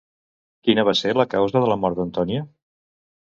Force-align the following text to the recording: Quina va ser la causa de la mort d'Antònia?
Quina 0.67 0.85
va 0.87 0.95
ser 1.01 1.11
la 1.19 1.27
causa 1.35 1.63
de 1.65 1.69
la 1.73 1.77
mort 1.83 1.99
d'Antònia? 2.01 2.47